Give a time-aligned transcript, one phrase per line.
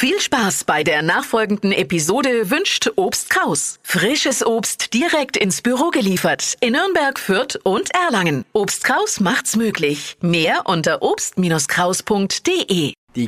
[0.00, 3.80] Viel Spaß bei der nachfolgenden Episode wünscht Obst Kraus.
[3.82, 8.44] Frisches Obst direkt ins Büro geliefert in Nürnberg, Fürth und Erlangen.
[8.52, 10.16] Obst Kraus macht's möglich.
[10.20, 12.92] Mehr unter obst-kraus.de.
[13.16, 13.24] Die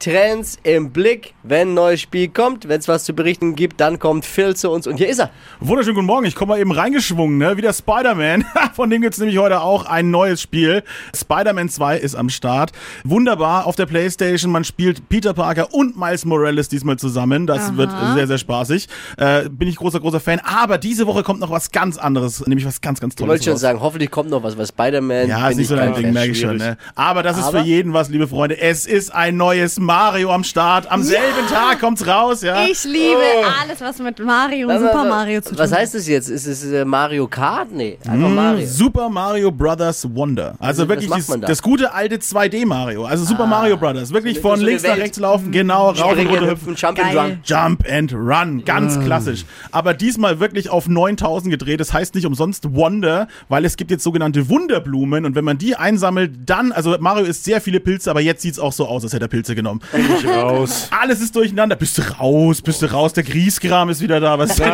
[0.00, 1.34] Gaming-Trends im Blick.
[1.42, 4.70] Wenn ein neues Spiel kommt, wenn es was zu berichten gibt, dann kommt Phil zu
[4.70, 5.30] uns und hier ist er.
[5.60, 7.56] Wunderschönen guten Morgen, ich komme mal eben reingeschwungen, ne?
[7.56, 8.44] wie der Spider-Man.
[8.74, 10.82] Von dem gibt's nämlich heute auch ein neues Spiel.
[11.14, 12.72] Spider-Man 2 ist am Start.
[13.04, 14.50] Wunderbar auf der Playstation.
[14.50, 17.46] Man spielt Peter Parker und Miles Morales diesmal zusammen.
[17.46, 18.88] Das wird sehr, sehr spaßig.
[19.16, 20.40] Äh, bin ich großer, großer Fan.
[20.40, 23.28] Aber diese Woche kommt noch was ganz anderes, nämlich was ganz, ganz Ich Tolles.
[23.30, 23.60] wollte schon raus.
[23.60, 25.28] sagen, hoffentlich kommt noch was, weil Spider-Man.
[25.28, 26.56] Ja, bin ist nicht ich so dein kein Ding, merke ich schon.
[26.56, 26.76] Ne?
[26.96, 28.58] Aber das ist Aber- für jeden was, liebe Freunde.
[28.60, 30.90] Es ist ein neues Mario am Start.
[30.90, 32.64] Am selben Tag kommt's raus, ja.
[32.66, 33.16] Ich liebe
[33.62, 35.78] alles, was mit Mario und Was- Super was- Mario zu tun Was hat.
[35.78, 36.28] heißt das jetzt?
[36.28, 37.72] Ist es äh, Mario Kart?
[37.72, 38.66] Nee, einfach Mm, Mario.
[38.66, 40.54] Super Mario Brothers Wonder.
[40.58, 43.04] Also Was wirklich das, das gute alte 2D Mario.
[43.06, 44.12] Also Super Mario Brothers.
[44.12, 46.74] Wirklich von links nach rechts laufen, genau, rauf und runter hüpfen.
[46.76, 47.16] Jump and.
[47.16, 47.38] Run.
[47.44, 49.44] Jump and Run, ganz klassisch.
[49.70, 51.80] Aber diesmal wirklich auf 9000 gedreht.
[51.80, 55.76] Das heißt nicht umsonst Wonder, weil es gibt jetzt sogenannte Wunderblumen und wenn man die
[55.76, 59.12] einsammelt, dann, also Mario isst sehr viele Pilze, aber jetzt sieht's auch so aus, als
[59.12, 59.75] hätte er Pilze genommen.
[59.92, 60.88] Ich raus.
[61.00, 61.76] Alles ist durcheinander.
[61.76, 63.12] Bist du raus, bist du raus.
[63.12, 64.38] Der Grießkram ist wieder da.
[64.38, 64.66] Was ist denn?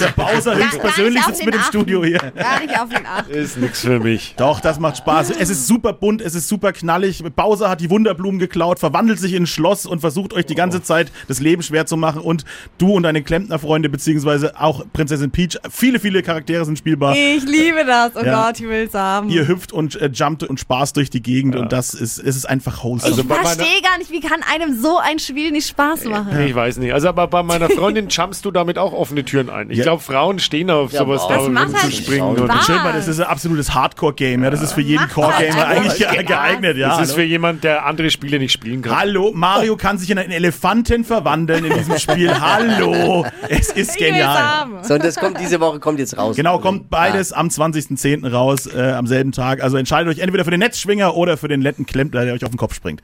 [0.00, 1.70] Der Bowser höchstpersönlich sitzt mit im Achten.
[1.70, 2.18] Studio hier.
[2.18, 3.28] Gar nicht auf den Acht.
[3.28, 4.34] Ist nix für mich.
[4.36, 5.30] Doch, das macht Spaß.
[5.30, 7.22] Es ist super bunt, es ist super knallig.
[7.36, 10.82] Bowser hat die Wunderblumen geklaut, verwandelt sich in ein Schloss und versucht euch die ganze
[10.82, 12.20] Zeit das Leben schwer zu machen.
[12.20, 12.44] Und
[12.78, 17.14] du und deine Klempnerfreunde, beziehungsweise auch Prinzessin Peach, viele, viele Charaktere sind spielbar.
[17.16, 18.12] Ich liebe das.
[18.16, 18.46] Oh Ja.
[18.46, 19.28] Gott, ich will's haben.
[19.30, 22.48] Ihr hüpft und äh, jumpt und spaßt durch die Gegend und das ist, es ist
[22.48, 23.10] einfach wholesome.
[23.12, 26.40] Also ich verstehe gar nicht, wie kann einem so ein Spiel nicht Spaß machen?
[26.40, 26.92] Ich weiß nicht.
[26.92, 29.70] Also aber bei meiner Freundin jumpst du damit auch offene Türen ein.
[29.70, 29.84] Ich Ja.
[29.84, 32.28] glaube, Frauen stehen auf Ja, sowas da macht halt rumzuspringen.
[32.28, 32.66] Und Spaß.
[32.66, 34.42] Schön, weil das ist ein absolutes Hardcore-Game.
[34.44, 36.76] Ja, das ist für jeden Core-Gamer eigentlich ge geeignet.
[36.76, 37.14] Ja, das ist hallo?
[37.22, 38.98] für jemand, der andere Spiele nicht spielen kann.
[38.98, 42.30] Hallo, Mario kann sich in einen Elefanten verwandeln in diesem Spiel.
[42.40, 44.66] Hallo, es ist genial.
[44.82, 46.36] So, und das kommt diese Woche, kommt jetzt raus.
[46.36, 48.28] Genau, kommt beides am 20.10.
[48.30, 49.62] raus, äh, am selben Tag.
[49.62, 52.50] Also entscheidet euch entweder für den Netzschwinger oder für den letten Klempner, der euch auf
[52.50, 53.02] den Kopf springt.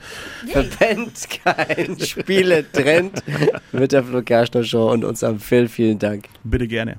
[0.51, 3.23] Verpennt kein Spieletrend
[3.73, 5.69] mit der Flo Kerschner Show und unserem Phil.
[5.69, 6.29] Vielen Dank.
[6.45, 6.99] Bitte gerne.